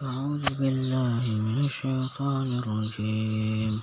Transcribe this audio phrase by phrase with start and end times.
[0.00, 3.80] أعوذ بالله من الشيطان الرجيم.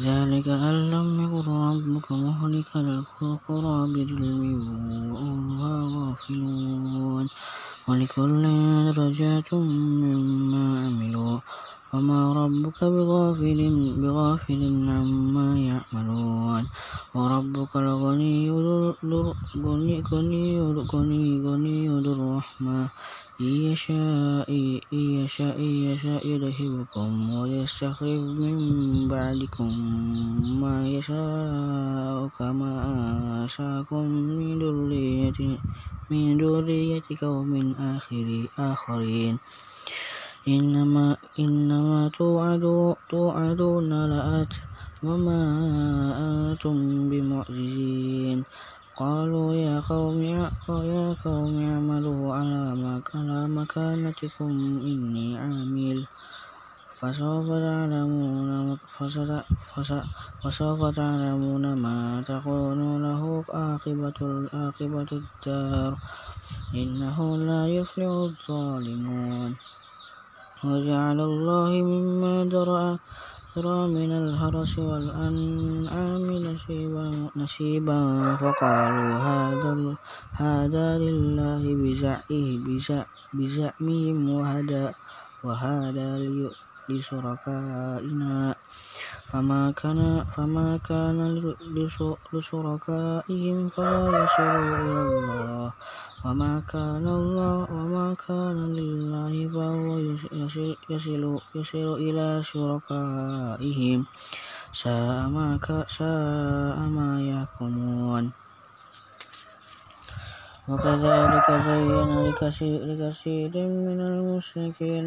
[0.00, 4.40] ذلك أن لم يكن ربك مهلك القرى بظلم
[5.12, 7.28] وأهلها غافلون.
[7.88, 8.42] ولكل
[8.96, 11.38] درجات مما عملوا.
[11.94, 13.60] وما ربك بغافل
[14.02, 16.64] بغافل عما يعملون.
[17.14, 18.50] وربك الغني
[21.44, 22.88] غني ذو الرحمة.
[23.40, 24.52] إن يشاء
[24.92, 29.72] إن يشاء يشاء يذهبكم ويستخلف من بعدكم
[30.60, 32.72] ما يشاء كما
[33.40, 35.58] أنشأكم من ذرية
[36.10, 37.52] من ذرية قوم
[38.58, 39.38] آخرين.
[40.48, 42.10] إنما إنما
[43.08, 44.54] توعدون لآت
[45.02, 45.40] وما
[46.28, 46.76] أنتم
[47.10, 48.44] بمعجزين.
[49.00, 52.62] قالوا يا قوم يا قوم اعملوا على
[53.48, 54.52] مكانتكم
[54.90, 55.98] إني عامل.
[56.98, 58.76] فسوف تعلمون
[60.42, 65.92] فسوف تعلمون ما تكون له عاقبة الدار.
[66.74, 69.50] إنه لا يفلح الظالمون.
[70.64, 72.44] وجعل الله مما
[73.56, 76.26] ذرأ من الهرس والأنعام
[77.36, 78.06] نشيبا
[78.36, 79.12] فقالوا
[80.32, 81.62] هذا لله
[83.34, 84.16] بزعمهم
[85.44, 86.04] وهذا
[86.88, 88.54] لشركائنا.
[89.30, 89.70] فما
[90.82, 91.18] كان
[92.32, 95.72] لشركائهم فلا يصل إلى الله.
[96.24, 97.06] وما كان
[98.76, 99.98] لله فهو
[101.56, 103.98] يصل إلى شركائهم
[105.88, 108.24] ساء ما يحكمون.
[110.70, 112.10] وكذلك زين
[112.88, 113.54] لكثير
[113.88, 115.06] من المشركين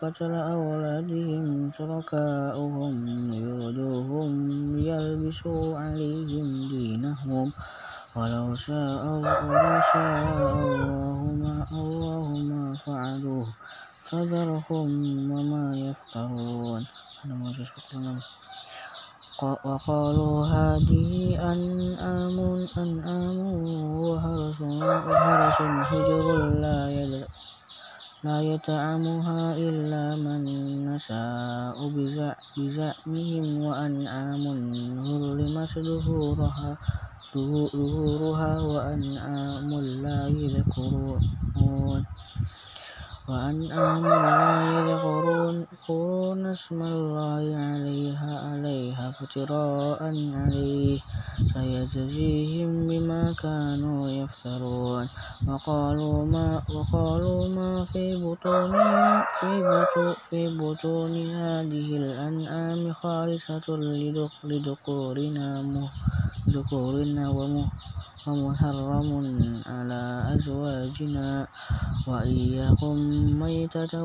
[0.00, 2.94] قتل أولادهم شركاؤهم
[3.34, 4.30] يردوهم
[4.76, 7.52] ليلبسوا عليهم دينهم
[8.20, 9.40] ولو شاء الله
[12.52, 13.48] ما فعلوه
[14.04, 14.88] فذرهم
[15.32, 16.82] وما يفترون.
[19.64, 21.12] وقالوا هذه
[21.52, 22.36] أنعام
[24.04, 24.60] وحرث
[25.90, 26.26] حجر
[28.24, 30.40] لا يطعمها إلا من
[30.92, 31.76] نشاء
[32.56, 34.44] بزعمهم وأنعام
[35.08, 36.70] حرمت ظهورها
[38.60, 42.04] وأنعام لا يذكرون.
[43.30, 44.42] وأنعام لا
[44.74, 45.56] يذكرون
[46.46, 47.44] اسم الله
[48.46, 50.02] عليها افتراء
[50.34, 50.98] عليه.
[51.54, 55.06] سيجزيهم بما كانوا يفترون.
[55.46, 56.18] وقالوا
[57.48, 58.72] ما في بطون
[60.30, 63.66] في بطون هذه الأنعام خالصة
[64.44, 65.50] لذكورنا
[68.26, 69.10] ومحرم
[69.66, 70.02] على
[70.36, 71.46] أزواجنا
[72.06, 72.98] وإن يكن
[73.40, 73.96] ميتة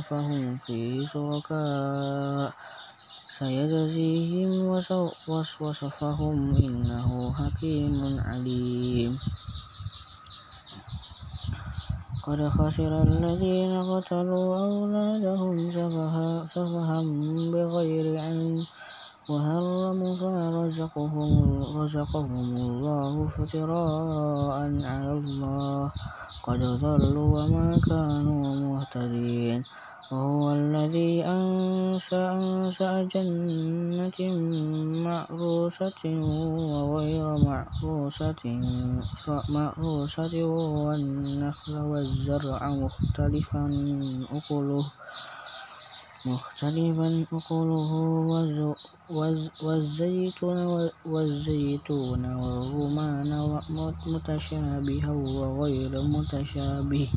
[0.00, 2.52] فهم فيه شركاء
[3.28, 4.50] سيجزيهم
[5.60, 9.18] وصفهم إنه حكيم عليم.
[12.24, 15.56] قد خسر الذين قتلوا أولادهم
[16.48, 17.00] سفها
[17.52, 18.64] بغير علم.
[19.28, 20.36] وحرموا ما
[21.80, 25.92] رزقهم الله افتراء على الله؟
[26.44, 29.64] قد ضلوا وما كانوا مهتدين.
[30.12, 34.20] وهو الذي أنشأ جنات
[35.08, 36.02] معروشة
[36.84, 37.26] وغير
[39.48, 40.34] معروشة
[40.84, 43.64] والنخل والزرع مختلفا
[44.36, 44.84] أكله.
[51.04, 53.30] والزيتون والرمان
[54.06, 57.08] متشابها وغير متشابه.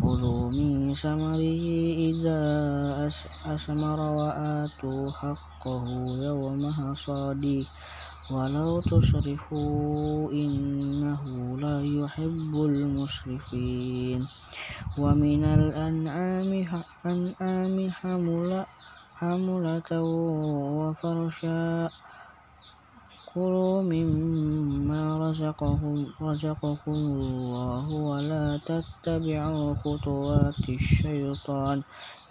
[0.00, 1.64] كلوا من ثمره
[2.08, 2.40] إذا
[3.44, 5.84] أثمر وآتوا حقه
[6.28, 7.64] يوم حصاده.
[8.30, 11.22] ولا تسرفوا إنه
[11.64, 14.20] لا يحب المسرفين
[14.98, 16.50] ومن الأنعام
[19.18, 20.02] حملة
[20.78, 21.88] وفرشا
[23.34, 25.02] كلوا مما
[26.20, 31.82] رزقكم الله ولا تتبعوا خطوات الشيطان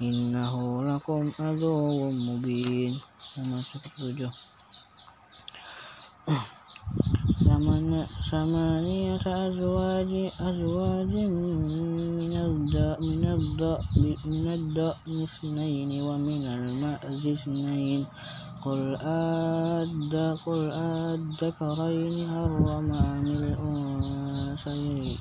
[0.02, 0.54] إنه
[0.90, 2.94] لكم عدو مبين.
[8.30, 11.14] ثمانية أزواج أزواج
[13.08, 18.02] من الضأن اثنين ومن المعز اثنين.
[18.66, 18.96] قل
[20.76, 25.18] أذكرين حرم أم الأنثيين؟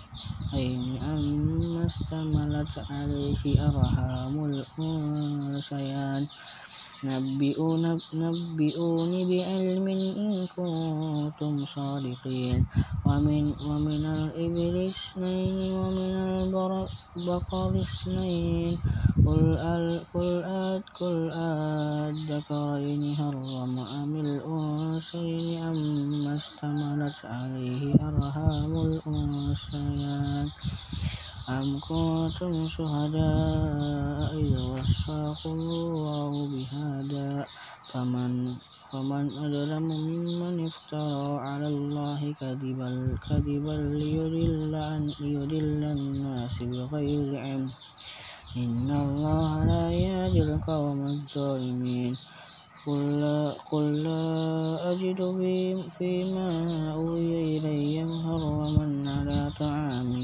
[1.02, 6.22] أما اشتملت عليه أرحام الأنثيين؟
[8.14, 12.58] نبئوني بعلم إن كنتم صادقين.
[13.06, 16.12] ومن الإبل اثنين ومن
[17.16, 18.72] البقر اثنين.
[19.26, 19.58] قل
[21.98, 30.46] أذكرين حرم أم الأنثيين أما اشتملت عليه أرحام الأنثيين
[31.48, 37.46] أم كنتم شهداء إذ وصاكم الله بهذا
[38.90, 42.90] فمن أظلم ممن افترى على الله كذبا
[45.20, 47.70] ليضل الناس بغير علم
[48.56, 52.16] إن الله لا يهدي القوم الظالمين
[52.86, 54.22] قل لا
[54.92, 55.18] أجد
[55.90, 56.48] فيما
[56.94, 60.14] أوحي إلي محرما على طعام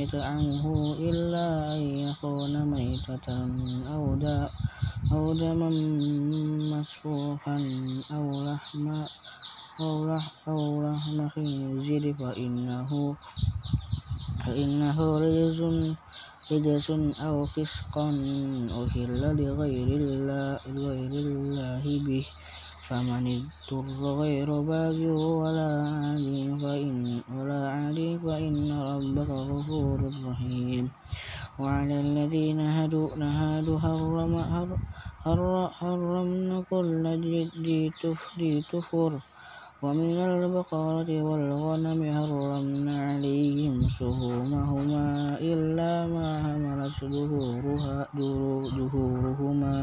[0.00, 0.64] يطعمه
[0.96, 3.28] إلا أن يكون ميتة
[5.12, 5.70] أو دما
[6.72, 7.58] مسفوحا
[8.10, 8.24] أو
[10.88, 12.12] لحم خنزير
[14.44, 15.60] فإنه رجس
[17.26, 18.06] أو فسقا
[18.82, 20.00] أهل لغير
[21.26, 22.26] الله به.
[22.86, 23.86] فمن اضطر
[24.22, 24.98] غير باغ
[25.42, 26.26] ولا عاد
[28.24, 30.84] فإن ربك غفور رحيم.
[31.58, 33.16] وعلى الذين هادوا
[35.78, 37.04] حرمنا كل
[37.66, 37.90] ذي
[38.70, 39.12] كفر
[39.86, 46.98] ومن البقرة والغنم حرمنا عليهم شحومهما إلا ما حملت
[48.82, 49.78] ظهورهما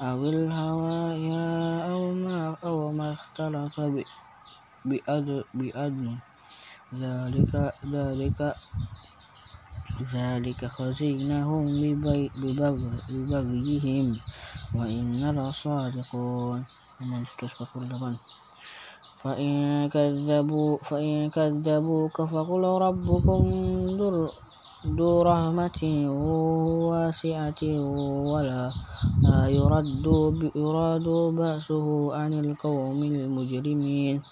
[0.00, 1.46] أو الهوايا
[2.62, 3.76] أو ما اختلط
[5.54, 6.18] بأدم
[10.14, 11.64] ذلك خزيناهم
[13.10, 14.06] ببغيهم
[14.74, 16.66] وإنا لصادقون.
[19.16, 19.88] فإن
[21.30, 23.40] كذبوك فقل ربكم
[24.96, 25.80] ذو رحمة
[26.90, 27.60] واسعة
[28.32, 28.72] ولا
[29.48, 31.06] يراد
[31.38, 34.22] بأسه عن القوم المجرمين.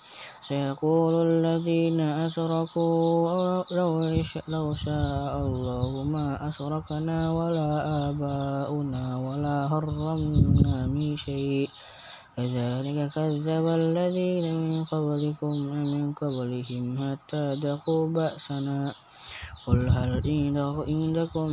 [0.40, 3.64] سيقول الذين أشركوا
[4.48, 7.70] لو شاء الله ما أشركنا ولا
[8.08, 11.68] آباؤنا ولا حرمنا من شيء.
[12.36, 15.54] كذلك كذب الذين من قبلكم
[15.94, 18.94] من قبلهم حتى ذاقوا بأسنا.
[19.66, 20.10] قل هل
[20.90, 21.48] عندكم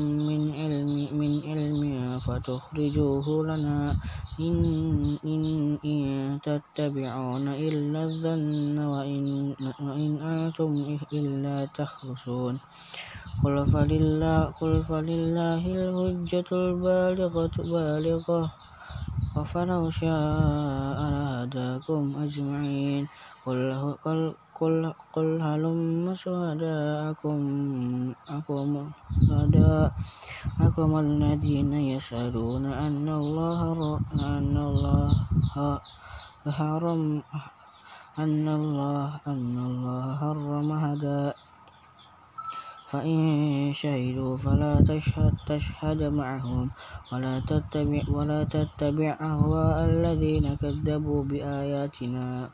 [1.19, 3.97] من علم فتخرجوه لنا
[4.41, 10.71] إن تتبعون إلا الظن وإن أنتم
[11.13, 12.55] إلا تخرصون.
[13.41, 14.53] قل فلله
[15.77, 17.55] الحجة البالغة.
[19.31, 23.07] فلو شاء لهداكم أجمعين
[25.15, 27.37] قل هلم شهداءكم
[31.00, 33.61] الذين يشهدون أن الله
[40.19, 41.33] حرم هذا
[42.91, 43.17] فإن
[43.74, 44.74] شهدوا فلا
[45.48, 46.71] تشهد معهم
[47.12, 47.39] ولا
[48.43, 52.51] تتبع أهواء الذين كذبوا بآياتنا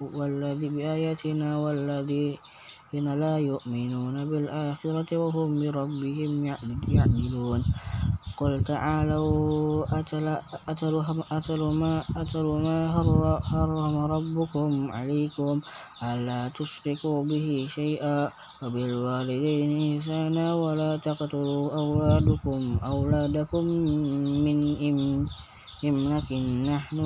[1.57, 6.31] والذين لا يؤمنون بالآخرة وهم بربهم
[6.89, 7.61] يعدلون.
[8.37, 10.93] قل تعالوا أتل
[11.81, 11.93] ما
[13.49, 15.61] حرم ربكم عليكم
[16.03, 21.65] ألا تشركوا به شيئا وبالوالدين إحسانا ولا تقتلوا
[22.83, 23.65] أولادكم
[24.45, 24.59] من
[25.85, 26.29] إملاق
[26.69, 26.97] نحن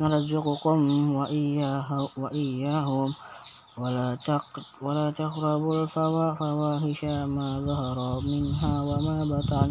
[0.00, 0.78] نرزقكم
[2.16, 3.14] وإياهم.
[3.76, 9.68] ولا تقربوا الفواحش ما ظهر منها وما بطن.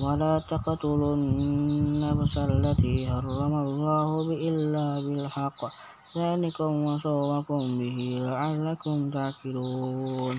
[0.00, 4.08] ولا تقتلوا النفس التي حرم الله
[4.48, 5.60] إلا بالحق.
[6.16, 10.36] ذلكم وصاكم به لعلكم تعقلون.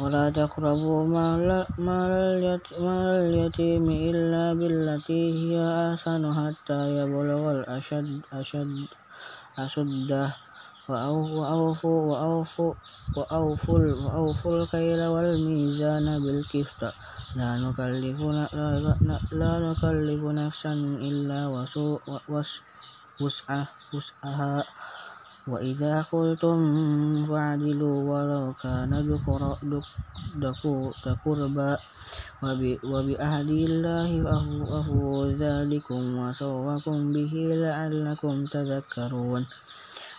[0.00, 1.00] ولا تقربوا
[1.78, 2.60] مال
[3.20, 5.54] اليتيم إلا بالتي هي
[5.92, 8.88] أحسن حتى يبلغ الأشد أشد
[10.88, 12.74] وأوفوا
[13.92, 16.06] وأوفوا الكيل والميزان
[17.60, 18.20] نكلف
[19.32, 20.72] لا نكلف نفسا
[21.08, 21.46] إلا
[23.20, 24.64] وسعها.
[25.46, 26.58] وإذا قلتم
[27.26, 28.92] فاعدلوا ولو كان
[30.38, 30.52] ذا
[31.24, 31.76] قربى
[32.92, 37.34] وبعهد الله أوفوا ذلكم وصوكم به
[37.64, 39.46] لعلكم تذكرون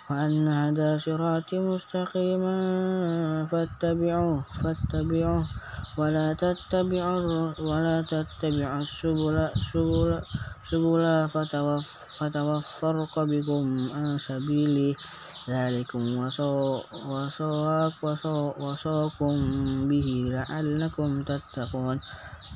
[0.10, 2.56] وأن هذا صراطي مستقيما
[3.52, 5.48] فاتبعوه فاتبعوه
[5.98, 9.38] ولا تتبعوا ولا تتبعوا السبل
[9.74, 10.10] سبل
[10.64, 11.04] سبل
[12.18, 14.96] فتفرق بكم عن سبيله
[15.50, 16.04] ذلكم
[18.64, 19.36] وصاكم
[19.90, 21.98] به لعلكم تتقون.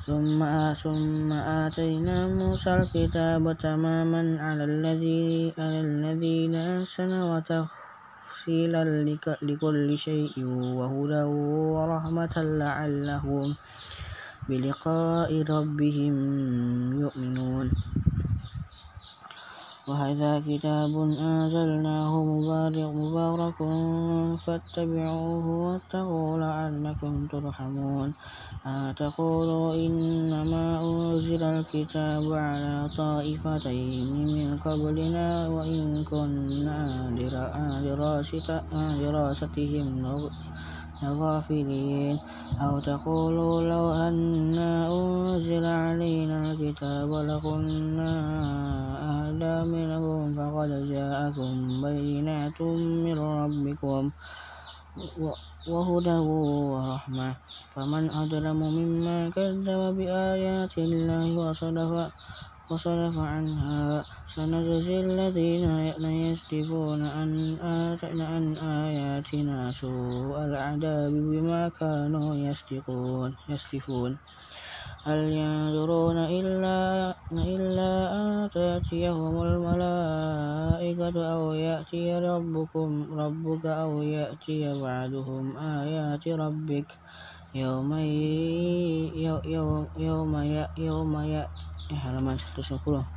[0.07, 0.39] ثم
[0.83, 7.39] ثم آتينا موسى الكتاب تماما على الذي على الذين أحسنوا
[8.47, 8.83] وتفصيلا
[9.43, 10.45] لكل شيء
[10.79, 11.23] وهدى
[11.75, 13.55] ورحمة لعلهم
[14.49, 16.15] بلقاء ربهم
[17.03, 17.67] يؤمنون.
[19.87, 23.59] وهذا كتاب أنزلناه مبارك
[24.39, 28.13] فاتبعوه واتقوا لعلكم ترحمون.
[28.95, 30.76] تقولوا إنما
[31.37, 37.09] أنزل الكتاب على طائفتين من قبلنا وإن كنا
[38.73, 40.29] عن دراستهم
[41.05, 42.19] غافلين
[42.61, 48.11] أو تقولوا لو أنا أنزل علينا الكتاب لكنا
[49.09, 52.61] أهدى منهم فقد جاءكم بينات
[53.05, 54.11] من ربكم.
[55.69, 56.17] وهدى
[56.73, 57.31] ورحمة.
[57.75, 61.91] فمن أظلم ممن كذب بآيات الله وصدف
[62.71, 65.63] وصرف عنها سنجزي الذين
[66.03, 72.35] يصدفون عن آياتنا سوء العذاب بما كانوا
[73.47, 74.11] يصدفون.
[75.07, 76.77] هل ينظرون إلا
[77.31, 86.89] إلا أن تأتيهم الملائكة أو يأتي ربكم ربك أو يأتي بعدهم آيات ربك
[87.55, 87.91] يوم
[89.23, 91.57] يوم يوم يوم يأتي
[91.91, 93.16] halaman 110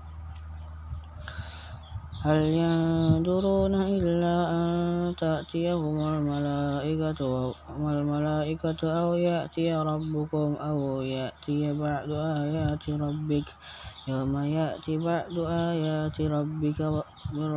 [2.20, 7.20] هل ينظرون إلا أن تأتيهم الملائكة
[7.68, 13.48] والملائكة أو يأتي ربكم أو يأتي بعد آيات ربك؟
[14.08, 16.80] يوم يأتي بعد آيات ربك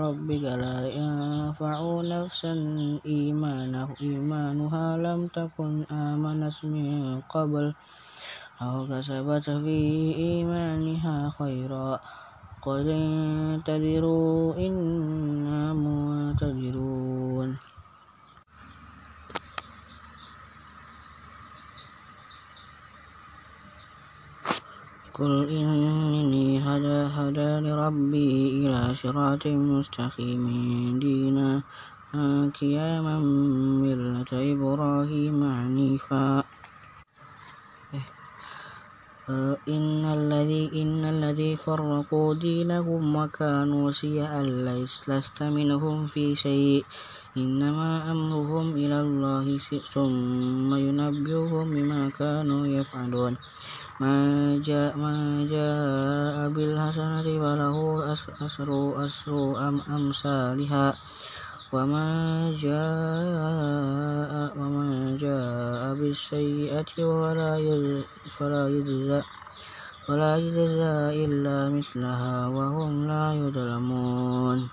[0.03, 2.53] ربك لا ينفع نفسا
[3.05, 7.74] إيمانها لم تكن آمنت من قبل
[8.62, 9.77] أو كسبت في
[10.15, 12.00] إيمانها خيرا.
[12.63, 17.55] قل انتظروا إنا منتظرون
[25.13, 28.32] قل إنني هدى هدى لربي
[28.65, 30.43] إلى صراط مستقيم
[31.00, 31.63] دينا
[32.62, 33.20] قياما
[33.84, 36.43] ملة إبراهيم عنيفا
[39.30, 44.44] إن الذي إن الذي فرقوا دينهم وكانوا شيعا
[45.08, 46.86] لست منهم في شيء.
[47.38, 49.58] إنما أمرهم إلى الله
[49.94, 53.38] ثم ينبئهم بما كانوا يفعلون.
[54.00, 54.15] ما
[54.60, 57.77] جاء ما جاء بالحسنة فله
[58.12, 60.12] أسر أسر أم
[61.74, 67.58] وما جاء وما جاء بالسيئة ولا
[68.70, 69.22] يجزى
[70.10, 74.70] ولا يجزى إلا مثلها وهم لا يظلمون.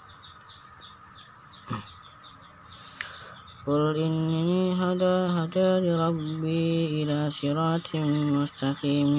[3.67, 7.97] قل إني هدى هدى ربي إلى صراط
[8.37, 9.11] مستقيم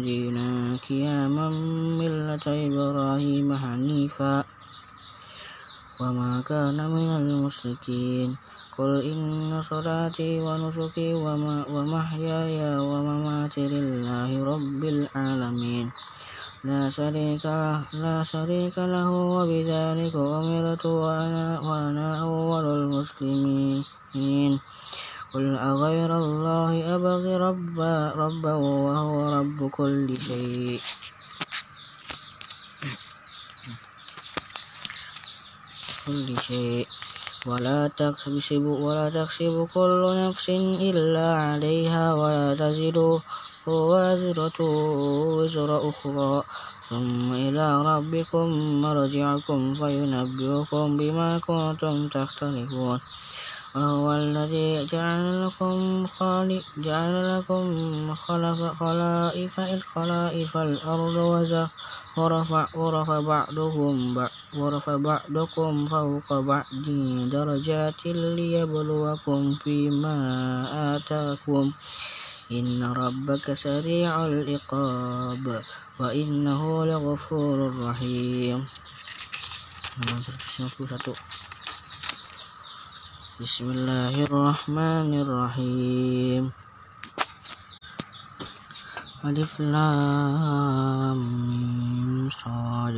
[0.00, 1.48] دينا قياما
[2.00, 4.55] ملة إبراهيم حنيفا.
[6.00, 8.36] وما كان من المشركين
[8.78, 11.14] قل إن صلاتي ونسكي
[11.72, 15.86] ومحياي ومماتي لله رب العالمين
[16.64, 24.60] لا شريك له لا شريك له وبذلك أمرت وأنا وأنا أول المسلمين
[25.34, 30.80] قل أغير الله أبغي ربا ربا وهو رب كل شيء
[36.06, 36.86] كل شيء.
[37.46, 43.20] ولا تكسب ولا تكسب كل نفس إلا عليها ولا تزر
[43.66, 44.60] وازرة
[45.36, 46.42] وزر أخرى.
[46.88, 48.46] ثم إلى ربكم
[48.82, 53.00] مرجعكم فينبئكم بما كنتم تختلفون.
[53.76, 56.06] وهو الذي جعل لكم
[56.76, 57.64] جعل لكم
[58.14, 59.54] خلف خلائف
[59.94, 61.16] خلائف الأرض
[62.16, 66.84] ورفع, ورفع بعضهم ورفع بعضكم فوق بعض
[67.28, 70.16] درجات ليبلوكم فيما
[70.96, 71.72] آتاكم.
[72.52, 75.44] إن ربك سريع العقاب
[76.00, 78.66] وإنه لغفور رحيم.
[83.36, 86.48] بسم الله الرحمن الرحيم
[89.24, 91.20] ألف لام
[92.32, 92.96] صاد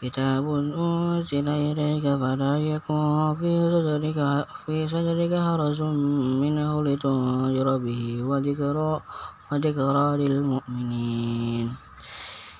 [0.00, 4.18] كتاب أنزل إليك فلا يكن في صدرك
[4.64, 5.80] في صدرك حرج
[6.40, 8.92] منه لتنذر به وذكرى
[9.52, 11.66] وذكرى للمؤمنين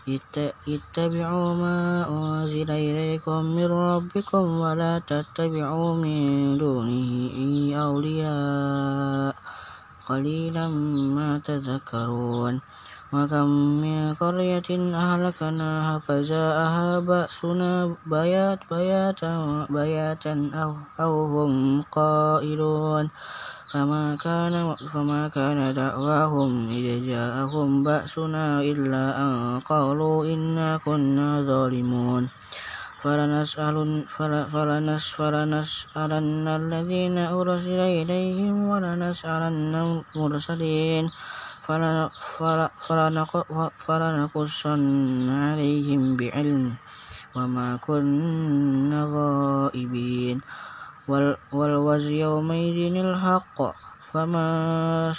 [0.09, 7.11] اتبعوا ما أنزل إليكم من ربكم ولا تتبعوا من دونه
[7.77, 9.35] أولياء
[10.07, 10.69] قليلا
[11.17, 12.63] ما تذكرون.
[13.13, 13.49] وكم
[13.83, 23.11] من قرية أهلكناها فجاءها بأسنا بيات بياتا بياتا أو, أو هم قائلون.
[23.75, 24.55] فما كان
[24.95, 32.29] فما كان دعواهم إذ جاءهم بأسنا إلا أن قالوا إنا كنا ظالمون
[33.03, 34.05] فلنسألن
[35.19, 41.11] فلنسألن الذين أرسل إليهم ولنسألن المرسلين
[43.87, 44.83] فلنقصن
[45.29, 46.73] عليهم بعلم
[47.37, 50.41] وما كنا غائبين
[51.53, 53.59] والوزن يومئذ الحق.
[54.13, 55.11] فما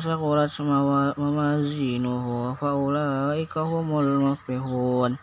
[0.00, 0.60] ثقلت
[1.18, 5.16] موازينه فأولئك هم المفلحون.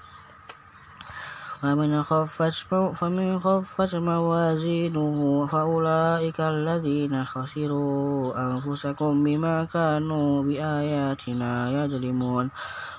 [1.61, 2.53] فمن خفت
[2.95, 12.49] فمن خفت موازينه فأولئك الذين خسروا أنفسكم بما كانوا بآياتنا يظلمون.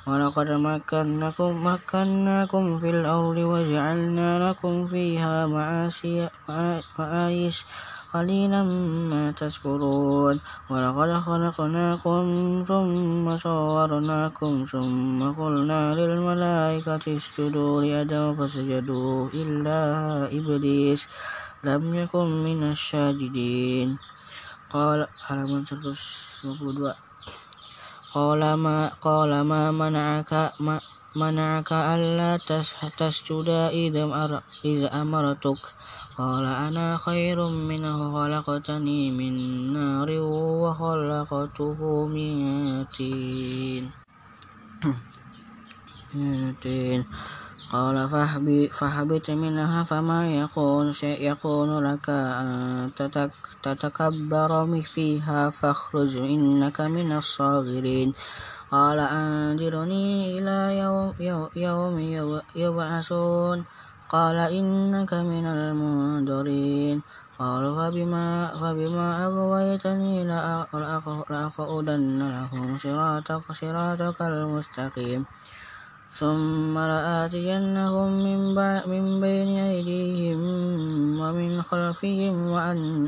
[0.07, 5.47] ولقد مكناكم مكناكم في الأرض وجعلنا لكم فيها
[6.99, 7.65] معايش
[8.17, 8.63] قليلا
[9.13, 10.41] ما تشكرون.
[10.71, 12.23] ولقد خلقناكم
[12.69, 19.29] ثم صورناكم ثم قلنا للملائكة اسجدوا لآدم فسجدوا.
[19.35, 19.79] إلا
[20.39, 21.09] إبليس
[21.65, 23.89] لم يكن من الساجدين.
[24.67, 26.95] قال halaman 122
[28.15, 30.81] قال ما قال ما منعك ما
[31.17, 32.37] منعك ألا
[32.99, 33.97] تسجد إذ
[35.03, 35.76] أمرتك؟
[36.17, 39.33] قال أنا خير منه خلقتني من
[39.73, 43.91] نار وخلقته من طين
[47.73, 48.09] قال
[48.73, 52.91] فاهبط منها فما يكون يكون لك أن
[53.63, 58.13] تتكبر فيها فاخرج إنك من الصاغرين.
[58.71, 61.15] قال أنذرني إلى يوم,
[61.57, 61.99] يوم
[62.57, 63.65] يبعثون.
[64.09, 67.03] قال إنك من المنذرين.
[67.39, 68.29] قال فبما,
[68.61, 75.27] فبما أغويتني لأقعدن لهم صراطك, صراطك المستقيم.
[76.17, 78.41] ثم لآتينهم من,
[78.89, 80.36] من بين أيديهم
[81.67, 82.37] خلفهم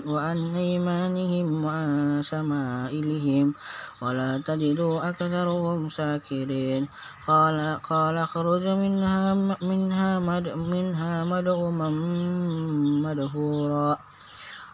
[0.07, 3.55] وعن, أيمانهم وعن شمائلهم
[4.03, 6.89] ولا تجد أكثرهم شاكرين.
[7.23, 11.89] قال قال اخرج منها منها مد منها مدعوما
[13.07, 13.97] مدهورا.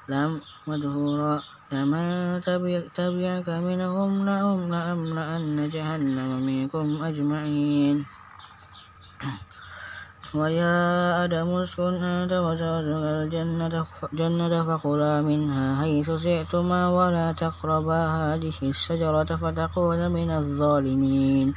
[0.09, 1.42] لم مدهورا.
[1.73, 2.40] لمن
[2.94, 4.11] تبعك منهم
[4.73, 8.23] لأملأن جهنم منكم أجمعين.
[10.35, 14.49] ويا آدم اسكن أنت وزوجك الجنة جنة
[15.23, 18.07] منها حيث شئتما ولا تقربا.
[18.07, 21.55] هذه الشجرة فتكونا من الظالمين.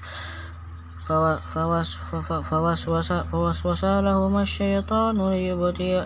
[2.52, 6.02] فوسوس لهما الشيطان ليبدي,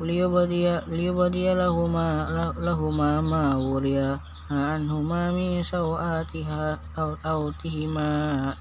[0.00, 2.08] ليبدي, ليبدي لهما,
[2.58, 4.18] لهما ما وري
[4.50, 8.54] عنهما من سوآتها أو أوتهما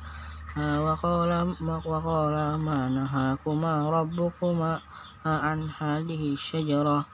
[0.58, 4.82] وقال, وقال ما نهاكما ربكما
[5.26, 7.06] عن هذه الشجرة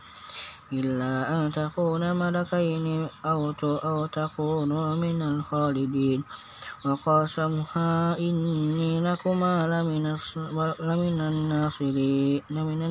[0.73, 1.13] إلا
[1.45, 6.23] أن تكونا ملكين أو أو تكونوا من الخالدين.
[6.85, 10.05] وقاسمها إني لكما لمن
[10.81, 12.81] لمن الناصرين لمن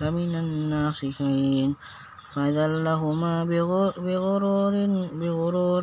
[0.00, 1.76] لمن الناصحين.
[2.32, 4.74] فذلهما بغرور,
[5.20, 5.82] بغرور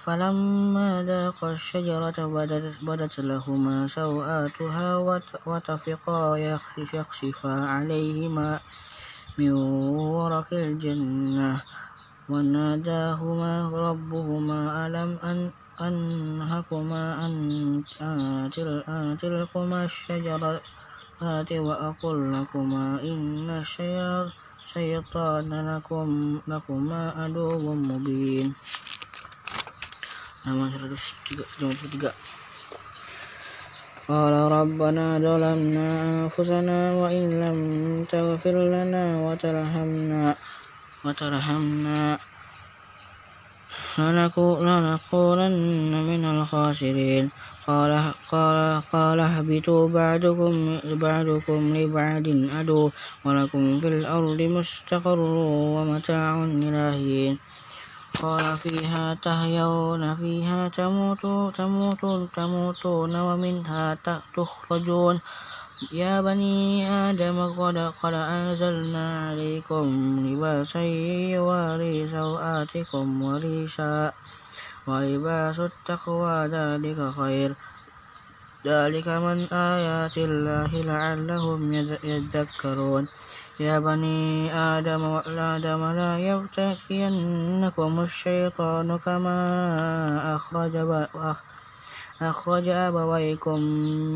[0.00, 2.18] فلما ذاقا الشجرة
[2.82, 4.96] بدت, لهما سوآتها
[5.46, 6.36] وطفقا
[6.94, 8.60] يخشفا عليهما
[9.38, 11.60] من ورق الجنة
[12.28, 13.52] وناداهما
[13.88, 17.34] ربهما ألم أن أنهكما عن
[19.20, 20.60] تلكما الشجرة
[21.52, 23.50] وأقل لكما إن
[24.64, 28.54] الشيطان لكم لكما عدو مبين
[34.08, 35.88] قال ربنا ظلمنا
[36.24, 37.58] أنفسنا وإن لم
[38.04, 40.36] تغفر لنا وترحمنا
[41.04, 42.18] وترحمنا
[44.66, 47.30] لنكونن من الخاسرين
[47.66, 47.92] قال
[48.32, 52.90] قال قال اهبطوا بعدكم بعدكم لبعد عدو
[53.24, 55.18] ولكم في الأرض مستقر
[55.76, 57.38] ومتاع إلى حين
[58.20, 63.98] قال فيها تحيون فيها تموتون تموتون تموتون ومنها
[64.36, 65.20] تخرجون.
[65.92, 69.86] يا بني آدم قد قد أنزلنا عليكم
[70.26, 70.80] لباسا
[71.36, 74.12] يواري سوآتكم وريشا
[74.86, 77.56] ولباس التقوى ذلك خير.
[78.66, 81.60] ذلك من آيات الله لعلهم
[82.04, 83.08] يذكرون.
[83.60, 90.76] يا بني آدم آدم لا يفتكينكم الشيطان كما أخرج
[92.20, 93.60] أخرج أبويكم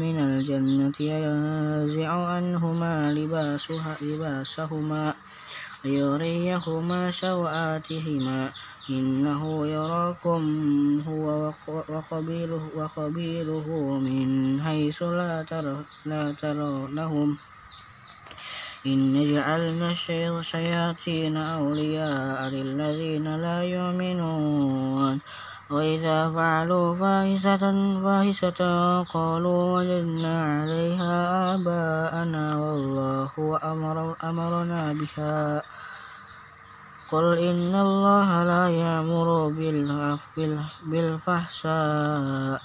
[0.01, 5.15] من الجنة ينزع عنهما لباسها لباسهما
[5.85, 8.53] ليريهما سوآتهما.
[8.91, 10.43] إنه يراكم
[11.09, 11.53] هو
[11.89, 17.37] وقبيله, وقبيله من حيث لا, تر لا ترونهم
[18.87, 25.21] إن جعلنا الشياطين أولياء للذين لا يؤمنون.
[25.71, 27.65] وإذا فعلوا فاحشة
[28.05, 28.61] فاحشة
[29.03, 31.15] قالوا وجدنا عليها
[31.55, 33.33] آباءنا والله
[33.73, 35.63] أمر أمرنا بها.
[37.09, 39.49] قل إن الله لا يأمر
[40.85, 42.61] بالفحشاء.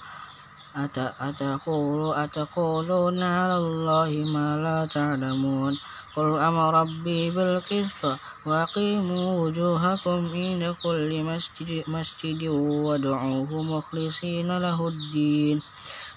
[1.20, 5.74] أتقول أتقولون على الله ما لا تعلمون.
[6.16, 15.62] قل أمر ربي بالقسط وأقيموا وجوهكم عند كل مسجد, مسجد وادعوه مخلصين له الدين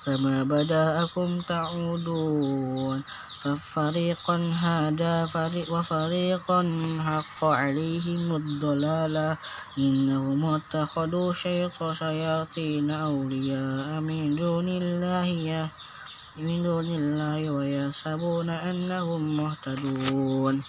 [0.05, 3.03] كما بدأكم تعودون
[3.37, 5.25] ففريقا هدى
[5.69, 6.59] وفريقا
[7.01, 9.37] حق عليهم الضلالة
[9.77, 11.33] إنهم اتخذوا
[11.93, 15.71] شياطين أولياء من دون الله
[16.37, 20.63] من دون الله ويحسبون أنهم مهتدون.